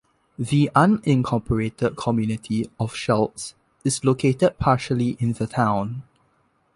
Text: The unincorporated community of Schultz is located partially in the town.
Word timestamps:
The 0.39 0.71
unincorporated 0.75 1.95
community 1.95 2.71
of 2.79 2.95
Schultz 2.95 3.53
is 3.83 4.03
located 4.03 4.57
partially 4.57 5.09
in 5.19 5.33
the 5.33 5.45
town. 5.45 6.01